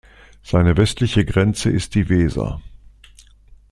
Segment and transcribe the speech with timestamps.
[0.41, 2.59] Seine westliche Grenze ist die Weser.